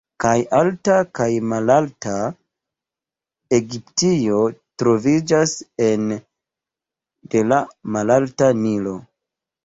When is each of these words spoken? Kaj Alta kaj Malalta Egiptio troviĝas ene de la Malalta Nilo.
Kaj 0.23 0.29
Alta 0.59 0.93
kaj 1.17 1.25
Malalta 1.49 2.13
Egiptio 3.57 4.39
troviĝas 4.83 5.53
ene 5.89 6.17
de 7.35 7.43
la 7.51 7.61
Malalta 7.97 8.49
Nilo. 8.63 8.95